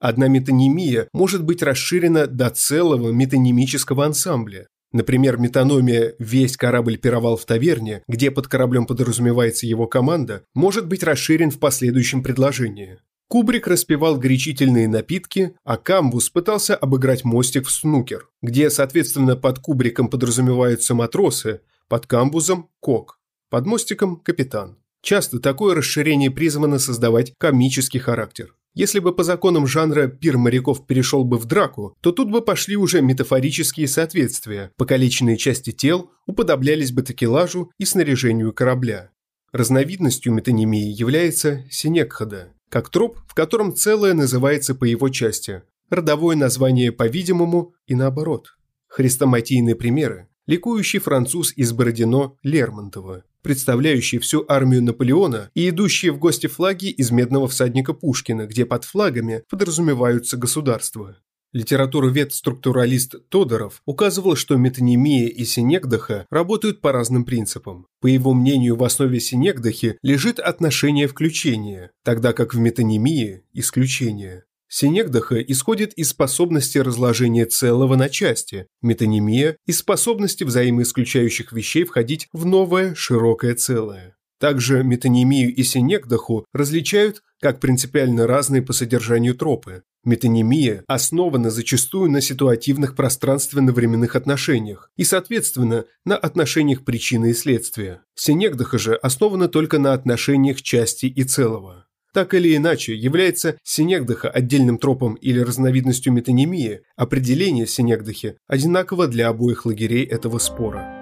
Одна 0.00 0.28
метонимия 0.28 1.08
может 1.12 1.44
быть 1.44 1.62
расширена 1.62 2.26
до 2.26 2.50
целого 2.50 3.10
метонимического 3.10 4.06
ансамбля. 4.06 4.66
Например, 4.92 5.38
метаномия 5.38 6.14
«Весь 6.18 6.56
корабль 6.56 6.96
пировал 6.96 7.36
в 7.36 7.44
таверне», 7.44 8.02
где 8.08 8.30
под 8.30 8.48
кораблем 8.48 8.86
подразумевается 8.86 9.66
его 9.66 9.86
команда, 9.86 10.42
может 10.54 10.86
быть 10.86 11.02
расширен 11.02 11.50
в 11.50 11.58
последующем 11.58 12.22
предложении. 12.22 12.98
Кубрик 13.30 13.68
распивал 13.68 14.16
горячительные 14.16 14.88
напитки, 14.88 15.54
а 15.62 15.76
Камбус 15.76 16.30
пытался 16.30 16.74
обыграть 16.74 17.24
мостик 17.24 17.68
в 17.68 17.70
снукер, 17.70 18.28
где, 18.42 18.70
соответственно, 18.70 19.36
под 19.36 19.60
Кубриком 19.60 20.08
подразумеваются 20.08 20.96
матросы, 20.96 21.60
под 21.86 22.08
Камбузом– 22.08 22.70
кок, 22.80 23.20
под 23.48 23.66
мостиком– 23.66 24.16
капитан. 24.24 24.78
Часто 25.00 25.38
такое 25.38 25.76
расширение 25.76 26.32
призвано 26.32 26.80
создавать 26.80 27.32
комический 27.38 28.00
характер. 28.00 28.56
Если 28.74 28.98
бы 28.98 29.14
по 29.14 29.22
законам 29.22 29.64
жанра 29.64 30.08
пир 30.08 30.36
моряков 30.36 30.84
перешел 30.84 31.22
бы 31.22 31.38
в 31.38 31.44
драку, 31.44 31.94
то 32.00 32.10
тут 32.10 32.32
бы 32.32 32.40
пошли 32.40 32.74
уже 32.74 33.00
метафорические 33.00 33.86
соответствия, 33.86 34.72
покалеченные 34.76 35.36
части 35.36 35.70
тел 35.70 36.10
уподоблялись 36.26 36.90
бы 36.90 37.02
такелажу 37.02 37.70
и 37.78 37.84
снаряжению 37.84 38.52
корабля. 38.52 39.12
Разновидностью 39.52 40.32
метонимии 40.32 40.90
является 40.90 41.64
синекхада, 41.70 42.52
как 42.70 42.88
троп, 42.88 43.18
в 43.26 43.34
котором 43.34 43.74
целое 43.74 44.14
называется 44.14 44.74
по 44.74 44.84
его 44.84 45.10
части, 45.10 45.62
родовое 45.90 46.36
название 46.36 46.92
по-видимому 46.92 47.74
и 47.86 47.94
наоборот. 47.94 48.56
Хрестоматийные 48.86 49.74
примеры– 49.74 50.28
ликующий 50.46 51.00
француз 51.00 51.52
из 51.56 51.72
Бородино 51.72 52.36
Лермонтова, 52.42 53.24
представляющий 53.42 54.18
всю 54.18 54.44
армию 54.48 54.82
Наполеона 54.82 55.50
и 55.54 55.68
идущие 55.68 56.12
в 56.12 56.18
гости 56.18 56.46
флаги 56.46 56.86
из 56.86 57.10
«Медного 57.10 57.48
всадника» 57.48 57.92
Пушкина, 57.92 58.46
где 58.46 58.64
под 58.64 58.84
флагами 58.84 59.42
подразумеваются 59.50 60.36
государства. 60.36 61.16
Литературовед-структуралист 61.52 63.28
Тодоров 63.28 63.82
указывал, 63.84 64.36
что 64.36 64.56
метонимия 64.56 65.28
и 65.28 65.44
синекдоха 65.44 66.26
работают 66.30 66.80
по 66.80 66.92
разным 66.92 67.24
принципам. 67.24 67.86
По 68.00 68.06
его 68.06 68.34
мнению, 68.34 68.76
в 68.76 68.84
основе 68.84 69.18
синекдохи 69.18 69.98
лежит 70.02 70.38
отношение 70.38 71.08
включения, 71.08 71.90
тогда 72.04 72.32
как 72.32 72.54
в 72.54 72.58
метонимии– 72.58 73.42
исключение. 73.52 74.44
Синекдоха 74.68 75.40
исходит 75.40 75.92
из 75.94 76.10
способности 76.10 76.78
разложения 76.78 77.46
целого 77.46 77.96
на 77.96 78.08
части, 78.08 78.68
метонимия– 78.80 79.56
из 79.66 79.78
способности 79.78 80.44
взаимоисключающих 80.44 81.52
вещей 81.52 81.82
входить 81.82 82.28
в 82.32 82.46
новое 82.46 82.94
широкое 82.94 83.56
целое. 83.56 84.14
Также 84.38 84.84
метонимию 84.84 85.52
и 85.52 85.62
синекдоху 85.64 86.46
различают 86.52 87.22
как 87.40 87.60
принципиально 87.60 88.26
разные 88.26 88.62
по 88.62 88.72
содержанию 88.72 89.34
тропы. 89.34 89.82
Метонимия 90.04 90.82
основана 90.86 91.50
зачастую 91.50 92.10
на 92.10 92.20
ситуативных 92.20 92.96
пространственно-временных 92.96 94.16
отношениях 94.16 94.90
и, 94.96 95.04
соответственно, 95.04 95.84
на 96.04 96.16
отношениях 96.16 96.84
причины 96.84 97.30
и 97.30 97.34
следствия. 97.34 98.02
Синегдаха 98.14 98.78
же 98.78 98.94
основана 98.94 99.48
только 99.48 99.78
на 99.78 99.92
отношениях 99.92 100.62
части 100.62 101.06
и 101.06 101.24
целого. 101.24 101.86
Так 102.12 102.34
или 102.34 102.56
иначе, 102.56 102.94
является 102.94 103.56
синегдаха 103.62 104.28
отдельным 104.28 104.78
тропом 104.78 105.14
или 105.14 105.38
разновидностью 105.38 106.12
метонимии, 106.12 106.80
определение 106.96 107.66
синегдахи 107.66 108.36
одинаково 108.48 109.06
для 109.06 109.28
обоих 109.28 109.64
лагерей 109.64 110.04
этого 110.04 110.38
спора. 110.38 110.96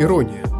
Ирония. 0.00 0.53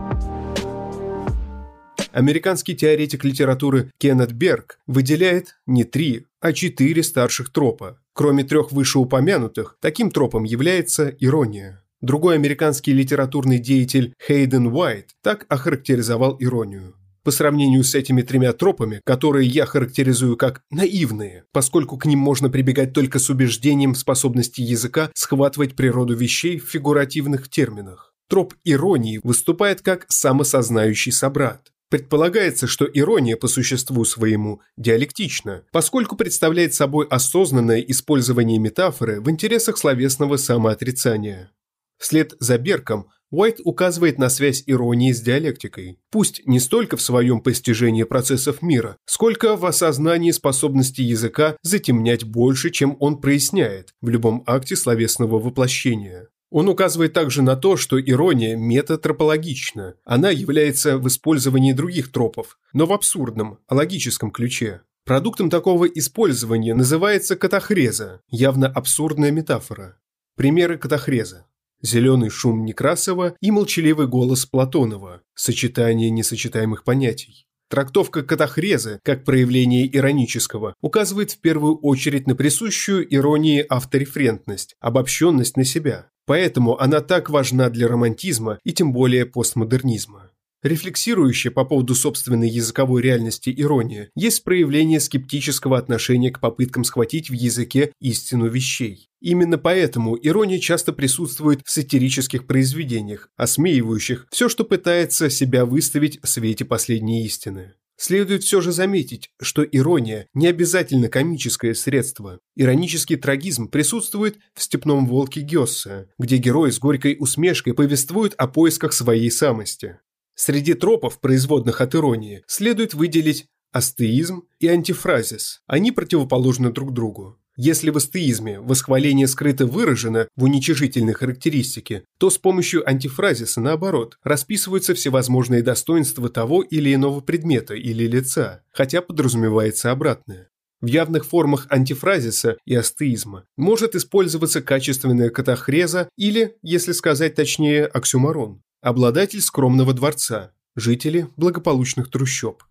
Американский 2.15 2.77
теоретик 2.77 3.25
литературы 3.25 3.91
Кеннет 3.99 4.31
Берг 4.31 4.79
выделяет 4.87 5.57
не 5.67 5.83
три, 5.83 6.27
а 6.41 6.53
четыре 6.53 7.03
старших 7.03 7.51
тропа. 7.51 7.99
Кроме 8.13 8.45
трех 8.45 8.71
вышеупомянутых, 8.71 9.79
таким 9.81 10.13
тропом 10.13 10.45
является 10.45 11.09
ирония. 11.09 11.83
Другой 12.01 12.37
американский 12.37 12.93
литературный 12.93 13.59
деятель 13.59 14.15
Хейден 14.25 14.69
Уайт 14.69 15.17
так 15.23 15.45
охарактеризовал 15.49 16.37
иронию. 16.39 16.95
По 17.25 17.33
сравнению 17.33 17.83
с 17.83 17.97
этими 17.97 18.23
тремя 18.23 18.53
тропами, 18.53 19.01
которые 19.05 19.49
я 19.49 19.67
характеризую 19.67 20.37
как 20.37 20.63
наивные, 20.71 21.43
поскольку 21.51 21.99
к 21.99 22.07
ним 22.07 22.21
можно 22.21 22.49
прибегать 22.49 22.93
только 22.93 23.19
с 23.19 23.29
убеждением 23.29 23.95
в 23.95 23.99
способности 23.99 24.61
языка 24.61 25.11
схватывать 25.15 25.75
природу 25.75 26.15
вещей 26.15 26.61
в 26.61 26.71
фигуративных 26.71 27.51
терминах. 27.51 28.15
Троп 28.29 28.55
иронии 28.63 29.19
выступает 29.25 29.83
как 29.83 30.07
самосознающий 30.09 31.11
собрат. 31.11 31.74
Предполагается, 31.91 32.67
что 32.67 32.87
ирония 32.93 33.37
по 33.37 33.47
существу 33.47 34.05
своему 34.05 34.61
диалектична, 34.77 35.65
поскольку 35.71 36.17
представляет 36.17 36.75
собой 36.75 37.07
осознанное 37.07 37.81
использование 37.81 38.59
метафоры 38.59 39.21
в 39.21 39.31
интересах 39.31 39.79
словесного 39.79 40.37
самоотрицания. 40.37 41.51
Вслед 41.99 42.35
за 42.41 42.59
Берком 42.59 43.09
Уайт 43.31 43.59
указывает 43.65 44.19
на 44.19 44.29
связь 44.29 44.63
иронии 44.67 45.11
с 45.11 45.21
диалектикой, 45.21 45.99
пусть 46.11 46.47
не 46.47 46.61
столько 46.61 46.97
в 46.97 47.03
своем 47.03 47.41
постижении 47.41 48.05
процессов 48.05 48.63
мира, 48.63 48.97
сколько 49.07 49.57
в 49.57 49.67
осознании 49.67 50.31
способности 50.31 51.01
языка 51.01 51.57
затемнять 51.63 52.23
больше, 52.23 52.71
чем 52.71 52.97
он 53.01 53.21
проясняет 53.21 53.93
в 54.01 54.09
любом 54.09 54.45
акте 54.47 54.77
словесного 54.77 55.41
воплощения. 55.41 56.29
Он 56.55 56.69
указывает 56.69 57.13
также 57.13 57.43
на 57.43 57.57
то, 57.57 57.77
что 57.77 58.01
ирония 58.01 58.55
метатропологична. 58.57 59.97
Она 60.05 60.31
является 60.31 60.99
в 60.99 61.09
использовании 61.09 61.73
других 61.73 62.13
тропов, 62.13 62.61
но 62.73 62.87
в 62.87 62.93
абсурдном, 62.93 63.59
логическом 63.69 64.31
ключе. 64.31 64.83
Продуктом 65.05 65.51
такого 65.51 65.87
использования 65.87 66.75
называется 66.75 67.35
катахреза, 67.35 68.21
явно 68.29 68.69
абсурдная 68.69 69.33
метафора. 69.33 69.99
Примеры 70.37 70.79
катахреза. 70.79 71.45
Зеленый 71.83 72.31
шум 72.31 72.65
Некрасова 72.65 73.35
и 73.41 73.51
молчаливый 73.51 74.07
голос 74.07 74.47
Платонова, 74.47 75.23
сочетание 75.35 76.11
несочетаемых 76.11 76.85
понятий. 76.85 77.44
Трактовка 77.71 78.23
катахрезы, 78.23 79.01
как 79.03 79.25
проявление 79.25 79.87
иронического, 79.95 80.75
указывает 80.81 81.33
в 81.33 81.41
первую 81.41 81.77
очередь 81.79 82.27
на 82.27 82.35
присущую 82.35 83.13
иронии 83.15 83.65
автореферентность, 83.69 84.77
обобщенность 84.81 85.57
на 85.57 85.65
себя. 85.65 86.09
Поэтому 86.27 86.79
она 86.79 87.01
так 87.01 87.31
важна 87.31 87.71
для 87.71 87.89
романтизма 87.89 88.59
и 88.65 88.73
тем 88.73 88.93
более 88.93 89.27
постмодернизма. 89.27 90.31
Рефлексирующая 90.63 91.51
по 91.51 91.67
поводу 91.67 91.95
собственной 91.95 92.49
языковой 92.49 93.03
реальности 93.03 93.53
ирония 93.55 94.09
есть 94.17 94.45
проявление 94.45 94.99
скептического 94.99 95.77
отношения 95.77 96.31
к 96.31 96.41
попыткам 96.41 96.85
схватить 96.85 97.29
в 97.29 97.35
языке 97.35 97.93
истину 98.01 98.49
вещей. 98.49 99.11
Именно 99.25 99.57
поэтому 99.57 100.19
ирония 100.21 100.59
часто 100.59 100.93
присутствует 100.93 101.63
в 101.65 101.71
сатирических 101.71 102.47
произведениях, 102.47 103.31
осмеивающих 103.37 104.27
все, 104.31 104.51
что 104.51 104.65
пытается 104.65 105.31
себя 105.31 105.65
выставить 105.65 106.23
в 106.23 106.29
свете 106.29 106.67
последней 106.67 107.25
истины. 107.25 107.73
Следует 107.97 108.43
все 108.43 108.61
же 108.61 108.71
заметить, 108.71 109.31
что 109.41 109.65
ирония 109.65 110.29
не 110.35 110.47
обязательно 110.47 111.09
комическое 111.09 111.73
средство. 111.73 112.39
Иронический 112.55 113.17
трагизм 113.17 113.69
присутствует 113.69 114.37
в 114.53 114.63
«Степном 114.63 115.07
волке» 115.07 115.41
Гесса, 115.41 116.11
где 116.19 116.37
герой 116.37 116.71
с 116.71 116.79
горькой 116.79 117.17
усмешкой 117.19 117.73
повествует 117.73 118.35
о 118.37 118.47
поисках 118.47 118.93
своей 118.93 119.31
самости. 119.31 120.01
Среди 120.35 120.75
тропов, 120.75 121.19
производных 121.19 121.81
от 121.81 121.95
иронии, 121.95 122.43
следует 122.47 122.93
выделить 122.93 123.47
астеизм 123.73 124.43
и 124.61 124.69
антифразис. 124.69 125.63
Они 125.67 125.93
противоположны 125.93 126.71
друг 126.71 126.93
другу. 126.93 127.39
Если 127.57 127.91
в 127.91 127.97
астеизме 127.97 128.61
восхваление 128.61 129.29
скрыто 129.29 129.67
выражено 129.67 130.29
в 130.35 130.45
уничижительной 130.45 131.13
характеристике, 131.13 132.05
то 132.19 132.31
с 132.31 132.39
помощью 132.39 132.89
антифразиса, 132.89 133.61
наоборот, 133.61 134.19
расписываются 134.25 134.95
всевозможные 134.95 135.63
достоинства 135.63 136.29
того 136.29 136.63
или 136.63 136.93
иного 136.93 137.21
предмета 137.21 137.75
или 137.75 138.07
лица, 138.07 138.63
хотя 138.73 139.03
подразумевается 139.03 139.93
обратное. 139.93 140.49
В 140.81 140.87
явных 140.87 141.25
формах 141.25 141.67
антифразиса 141.71 142.57
и 142.67 142.75
астеизма 142.75 143.45
может 143.57 143.95
использоваться 143.95 144.61
качественная 144.61 145.31
катахреза 145.31 146.09
или, 146.17 146.57
если 146.63 146.93
сказать 146.93 147.37
точнее, 147.37 147.87
оксюмарон 147.87 148.61
обладатель 148.85 149.41
скромного 149.41 149.95
дворца, 149.95 150.53
жители 150.77 151.29
благополучных 151.39 152.11
трущоб. 152.11 152.63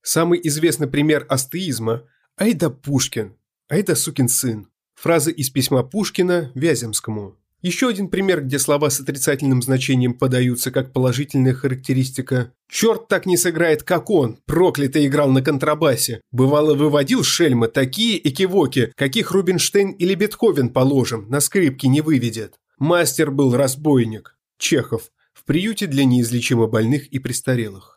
Самый 0.00 0.40
известный 0.44 0.86
пример 0.86 1.26
астеизма– 1.28 2.04
«Ай 2.40 2.54
да 2.54 2.70
Пушкин», 2.70 3.34
«Ай 3.68 3.82
да 3.82 3.96
сукин 3.96 4.28
сын». 4.28 4.68
Фраза 4.94 5.30
из 5.30 5.50
письма 5.50 5.82
Пушкина 5.82 6.52
Вяземскому. 6.54 7.36
Еще 7.62 7.88
один 7.88 8.08
пример, 8.08 8.42
где 8.44 8.60
слова 8.60 8.90
с 8.90 9.00
отрицательным 9.00 9.60
значением 9.60 10.14
подаются 10.14 10.70
как 10.70 10.92
положительная 10.92 11.52
характеристика. 11.52 12.52
«Черт 12.70 13.08
так 13.08 13.26
не 13.26 13.36
сыграет, 13.36 13.82
как 13.82 14.08
он, 14.08 14.38
проклятый 14.46 15.06
играл 15.06 15.30
на 15.30 15.42
контрабасе. 15.42 16.20
Бывало, 16.30 16.74
выводил 16.74 17.24
шельма 17.24 17.66
такие 17.66 18.16
экивоки, 18.28 18.92
каких 18.94 19.32
Рубинштейн 19.32 19.90
или 19.90 20.14
Бетховен, 20.14 20.68
положим, 20.68 21.28
на 21.28 21.40
скрипке 21.40 21.88
не 21.88 22.02
выведет. 22.02 22.60
Мастер 22.78 23.32
был 23.32 23.56
разбойник». 23.56 24.36
Чехов 24.58 25.10
в 25.34 25.44
приюте 25.44 25.86
для 25.86 26.04
неизлечимо 26.04 26.68
больных 26.68 27.08
и 27.08 27.18
престарелых. 27.18 27.95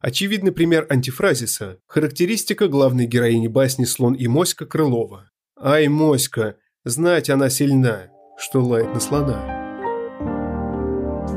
Очевидный 0.00 0.52
пример 0.52 0.86
антифразиса– 0.90 1.78
характеристика 1.86 2.68
главной 2.68 3.06
героини 3.06 3.48
басни 3.48 3.84
«Слон 3.84 4.14
и 4.14 4.26
моська» 4.26 4.66
Крылова. 4.66 5.30
«Ай, 5.58 5.88
моська, 5.88 6.56
знать 6.84 7.30
она 7.30 7.48
сильна, 7.48 8.08
что 8.38 8.62
лает 8.62 8.92
на 8.92 9.00
слона». 9.00 9.56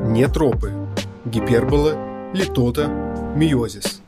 Не 0.07 0.27
тропы. 0.27 0.73
Гипербола, 1.25 2.33
литота, 2.33 2.87
миозис. 3.35 4.01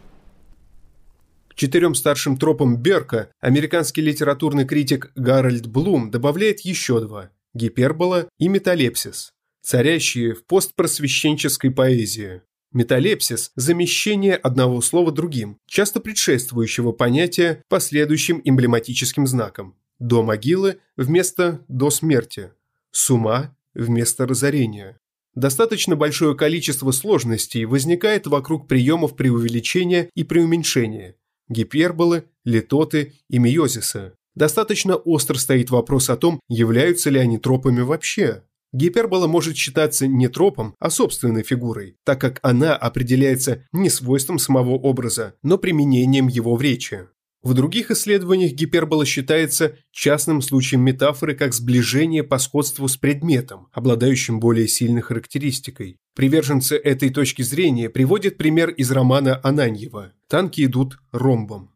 К 1.48 1.55
четырем 1.55 1.96
старшим 1.96 2.38
тропам 2.38 2.75
Берка 2.75 3.29
американский 3.39 4.01
литературный 4.01 4.65
критик 4.65 5.12
Гарольд 5.15 5.67
Блум 5.67 6.12
добавляет 6.12 6.62
еще 6.62 7.00
два– 7.00 7.29
гипербола 7.53 8.27
и 8.38 8.48
металепсис 8.48 9.34
царящие 9.62 10.34
в 10.34 10.46
постпросвященческой 10.46 11.72
поэзии. 11.72 12.41
Металепсис– 12.73 13.51
замещение 13.55 14.35
одного 14.35 14.79
слова 14.79 15.11
другим, 15.11 15.57
часто 15.65 15.99
предшествующего 15.99 16.93
понятия 16.93 17.63
последующим 17.67 18.41
эмблематическим 18.45 19.27
знаком. 19.27 19.75
До 19.99 20.23
могилы 20.23 20.77
вместо 20.95 21.65
до 21.67 21.89
смерти, 21.89 22.51
с 22.91 23.09
ума 23.09 23.53
вместо 23.73 24.25
разорения. 24.25 24.97
Достаточно 25.35 25.97
большое 25.97 26.33
количество 26.35 26.91
сложностей 26.91 27.65
возникает 27.65 28.25
вокруг 28.27 28.69
приемов 28.69 29.17
преувеличения 29.17 30.09
и 30.15 30.23
преуменьшения, 30.23 31.15
гиперболы, 31.49 32.23
литоты 32.45 33.15
и 33.29 33.37
миозиса. 33.37 34.13
Достаточно 34.33 34.96
остро 34.96 35.37
стоит 35.37 35.69
вопрос 35.72 36.09
о 36.09 36.15
том, 36.15 36.39
являются 36.48 37.09
ли 37.09 37.19
они 37.19 37.37
тропами 37.37 37.81
вообще. 37.81 38.43
Гипербола 38.74 39.27
может 39.27 39.57
считаться 39.57 40.07
не 40.07 40.27
тропом, 40.29 40.75
а 40.79 40.90
собственной 40.90 41.44
фигурой, 41.44 41.98
так 42.03 42.22
как 42.22 42.40
она 42.42 42.75
определяется 42.75 43.66
не 43.74 43.90
свойством 43.90 44.40
самого 44.40 44.75
образа, 44.75 45.36
но 45.44 45.57
применением 45.57 46.27
его 46.27 46.55
в 46.55 46.62
речи. 46.62 47.07
В 47.44 47.55
других 47.55 47.90
исследованиях 47.90 48.51
гипербола 48.51 49.03
считается 49.03 49.75
частным 49.92 50.44
случаем 50.44 50.81
метафоры 50.81 51.34
как 51.34 51.55
сближение 51.55 52.24
по 52.24 52.38
сходству 52.38 52.88
с 52.88 52.98
предметом, 52.98 53.68
обладающим 53.72 54.40
более 54.40 54.68
сильной 54.68 55.01
характеристикой. 55.01 55.98
Приверженцы 56.16 56.77
этой 56.77 57.10
точки 57.10 57.42
зрения 57.42 57.90
приводят 57.90 58.38
пример 58.38 58.70
из 58.70 58.92
романа 58.92 59.40
Ананьева 59.44 60.14
«Танки 60.27 60.64
идут 60.64 61.00
ромбом». 61.12 61.71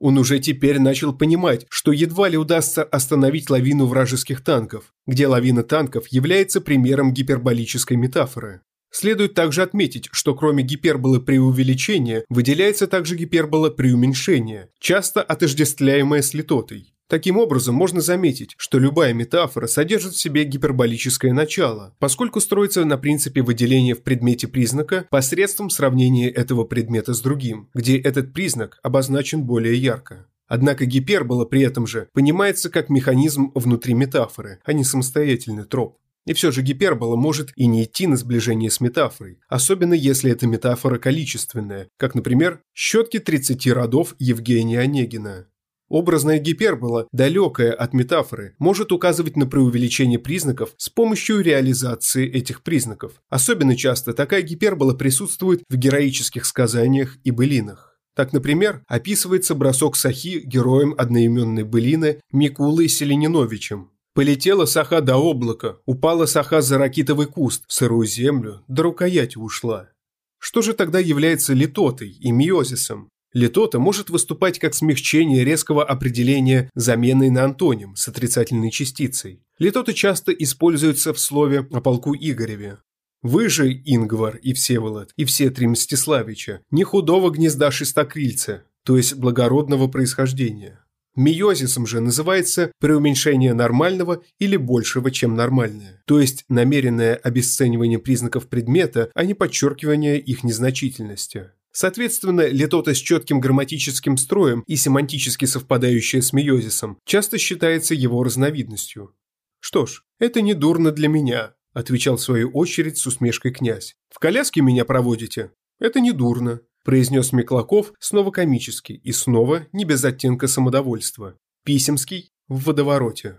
Он 0.00 0.16
уже 0.18 0.38
теперь 0.38 0.78
начал 0.78 1.12
понимать, 1.12 1.66
что 1.70 1.92
едва 1.92 2.28
ли 2.28 2.36
удастся 2.36 2.84
остановить 2.84 3.50
лавину 3.50 3.86
вражеских 3.86 4.42
танков, 4.42 4.92
где 5.06 5.26
лавина 5.26 5.64
танков 5.64 6.06
является 6.08 6.60
примером 6.60 7.12
гиперболической 7.12 7.96
метафоры. 7.96 8.60
Следует 8.90 9.34
также 9.34 9.62
отметить, 9.62 10.08
что 10.12 10.34
кроме 10.34 10.62
гиперболы 10.62 11.20
преувеличения 11.20 12.24
выделяется 12.28 12.86
также 12.86 13.16
гипербола 13.16 13.70
преуменьшения, 13.70 14.70
часто 14.78 15.22
отождествляемая 15.22 16.22
с 16.22 16.32
литотой. 16.32 16.94
Таким 17.08 17.38
образом, 17.38 17.74
можно 17.74 18.02
заметить, 18.02 18.54
что 18.58 18.78
любая 18.78 19.14
метафора 19.14 19.66
содержит 19.66 20.12
в 20.12 20.20
себе 20.20 20.44
гиперболическое 20.44 21.32
начало, 21.32 21.96
поскольку 21.98 22.38
строится 22.38 22.84
на 22.84 22.98
принципе 22.98 23.40
выделения 23.40 23.94
в 23.94 24.02
предмете 24.02 24.46
признака 24.46 25.06
посредством 25.10 25.70
сравнения 25.70 26.28
этого 26.28 26.64
предмета 26.64 27.14
с 27.14 27.22
другим, 27.22 27.70
где 27.72 27.98
этот 27.98 28.34
признак 28.34 28.78
обозначен 28.82 29.44
более 29.44 29.74
ярко. 29.76 30.26
Однако 30.48 30.84
гипербола 30.84 31.46
при 31.46 31.62
этом 31.62 31.86
же 31.86 32.08
понимается 32.12 32.68
как 32.68 32.90
механизм 32.90 33.52
внутри 33.54 33.94
метафоры, 33.94 34.60
а 34.64 34.74
не 34.74 34.84
самостоятельный 34.84 35.64
троп. 35.64 35.98
И 36.26 36.34
все 36.34 36.50
же 36.50 36.60
гипербола 36.60 37.16
может 37.16 37.52
и 37.56 37.66
не 37.66 37.84
идти 37.84 38.06
на 38.06 38.18
сближение 38.18 38.70
с 38.70 38.80
метафорой, 38.80 39.38
особенно 39.48 39.94
если 39.94 40.30
эта 40.30 40.46
метафора 40.46 40.98
количественная, 40.98 41.88
как, 41.96 42.14
например, 42.14 42.60
щетки 42.74 43.18
30 43.18 43.66
родов 43.68 44.14
Евгения 44.18 44.80
Онегина. 44.80 45.46
Образная 45.88 46.38
гипербола, 46.38 47.08
далекая 47.12 47.72
от 47.72 47.94
метафоры, 47.94 48.54
может 48.58 48.92
указывать 48.92 49.36
на 49.36 49.46
преувеличение 49.46 50.18
признаков 50.18 50.74
с 50.76 50.90
помощью 50.90 51.40
реализации 51.40 52.30
этих 52.30 52.62
признаков. 52.62 53.12
Особенно 53.30 53.74
часто 53.74 54.12
такая 54.12 54.42
гипербола 54.42 54.94
присутствует 54.94 55.62
в 55.70 55.76
героических 55.76 56.44
сказаниях 56.44 57.16
и 57.24 57.30
былинах. 57.30 57.98
Так, 58.14 58.32
например, 58.32 58.82
описывается 58.86 59.54
бросок 59.54 59.96
Сахи 59.96 60.42
героем 60.44 60.94
одноименной 60.98 61.62
былины 61.62 62.20
Микулой 62.32 62.88
Селениновичем. 62.88 63.92
Полетела 64.12 64.64
Саха 64.64 65.00
до 65.00 65.16
облака, 65.16 65.76
упала 65.86 66.26
Саха 66.26 66.60
за 66.60 66.76
ракитовый 66.76 67.28
куст, 67.28 67.62
в 67.68 67.72
сырую 67.72 68.06
землю, 68.06 68.64
до 68.66 68.82
рукояти 68.82 69.38
ушла. 69.38 69.90
Что 70.38 70.62
же 70.62 70.74
тогда 70.74 70.98
является 70.98 71.54
литотой 71.54 72.10
и 72.10 72.32
миозисом? 72.32 73.08
Литота 73.32 73.78
может 73.78 74.08
выступать 74.10 74.58
как 74.58 74.74
смягчение 74.74 75.44
резкого 75.44 75.84
определения 75.84 76.70
заменой 76.74 77.30
на 77.30 77.44
антоним 77.44 77.94
с 77.94 78.08
отрицательной 78.08 78.70
частицей. 78.70 79.42
Литота 79.58 79.92
часто 79.92 80.32
используется 80.32 81.12
в 81.12 81.20
слове 81.20 81.66
о 81.70 81.80
полку 81.80 82.14
Игореве. 82.14 82.78
Вы 83.22 83.48
же, 83.48 83.72
Ингвар 83.72 84.36
и 84.36 84.52
Всеволод, 84.52 85.10
и 85.16 85.24
все 85.24 85.50
три 85.50 85.66
Мстиславича, 85.66 86.60
не 86.70 86.84
худого 86.84 87.30
гнезда 87.30 87.70
шестокрильца, 87.70 88.64
то 88.84 88.96
есть 88.96 89.14
благородного 89.14 89.88
происхождения. 89.88 90.80
Миозисом 91.16 91.84
же 91.84 92.00
называется 92.00 92.70
преуменьшение 92.78 93.52
нормального 93.52 94.22
или 94.38 94.56
большего, 94.56 95.10
чем 95.10 95.34
нормальное, 95.34 96.00
то 96.06 96.20
есть 96.20 96.44
намеренное 96.48 97.16
обесценивание 97.16 97.98
признаков 97.98 98.46
предмета, 98.46 99.10
а 99.14 99.24
не 99.24 99.34
подчеркивание 99.34 100.20
их 100.20 100.44
незначительности. 100.44 101.50
Соответственно, 101.80 102.48
литота 102.48 102.92
с 102.92 102.98
четким 102.98 103.38
грамматическим 103.38 104.16
строем 104.16 104.64
и 104.66 104.74
семантически 104.74 105.44
совпадающая 105.44 106.22
с 106.22 106.32
миозисом 106.32 106.98
часто 107.04 107.38
считается 107.38 107.94
его 107.94 108.24
разновидностью. 108.24 109.14
«Что 109.60 109.86
ж, 109.86 110.02
это 110.18 110.40
не 110.40 110.54
дурно 110.54 110.90
для 110.90 111.06
меня»,– 111.06 111.54
отвечал 111.72 112.16
в 112.16 112.20
свою 112.20 112.50
очередь 112.50 112.98
с 112.98 113.06
усмешкой 113.06 113.52
князь. 113.52 113.94
«В 114.08 114.18
коляске 114.18 114.60
меня 114.60 114.84
проводите? 114.84 115.52
Это 115.78 116.00
не 116.00 116.10
дурно»,– 116.10 116.62
произнес 116.84 117.30
Миклаков 117.32 117.92
снова 118.00 118.32
комически 118.32 118.94
и 118.94 119.12
снова 119.12 119.68
не 119.70 119.84
без 119.84 120.04
оттенка 120.04 120.48
самодовольства. 120.48 121.38
Писемский 121.64 122.32
в 122.48 122.64
водовороте. 122.64 123.38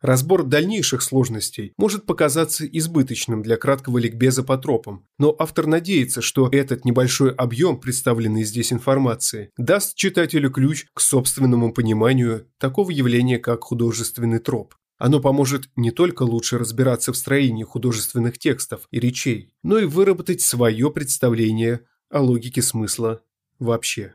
Разбор 0.00 0.44
дальнейших 0.44 1.02
сложностей 1.02 1.74
может 1.76 2.06
показаться 2.06 2.64
избыточным 2.64 3.42
для 3.42 3.58
краткого 3.58 3.98
ликбеза 3.98 4.42
по 4.42 4.56
тропам, 4.56 5.06
но 5.18 5.36
автор 5.38 5.66
надеется, 5.66 6.22
что 6.22 6.48
этот 6.50 6.86
небольшой 6.86 7.32
объем 7.32 7.78
представленной 7.78 8.44
здесь 8.44 8.72
информации 8.72 9.50
даст 9.58 9.96
читателю 9.96 10.50
ключ 10.50 10.86
к 10.94 11.00
собственному 11.00 11.74
пониманию 11.74 12.46
такого 12.58 12.90
явления, 12.90 13.38
как 13.38 13.64
художественный 13.64 14.38
троп. 14.38 14.74
Оно 14.96 15.20
поможет 15.20 15.68
не 15.76 15.90
только 15.90 16.22
лучше 16.22 16.58
разбираться 16.58 17.12
в 17.12 17.16
строении 17.16 17.64
художественных 17.64 18.38
текстов 18.38 18.86
и 18.90 19.00
речей, 19.00 19.52
но 19.62 19.78
и 19.78 19.84
выработать 19.84 20.40
свое 20.40 20.90
представление 20.90 21.80
о 22.10 22.20
логике 22.20 22.62
смысла 22.62 23.22
вообще. 23.58 24.14